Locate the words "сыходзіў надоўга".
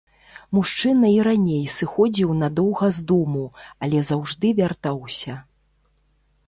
1.77-2.87